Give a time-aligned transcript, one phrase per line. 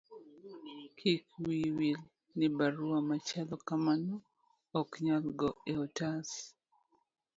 [0.97, 1.99] kik wiyi wil
[2.37, 4.15] ni barua machalo kamano
[4.79, 6.29] ok nyal go e otas